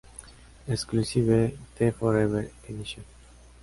Exclusive: 0.67 1.59
The 1.77 1.91
Forever 1.91 2.49
Edition 2.67 3.03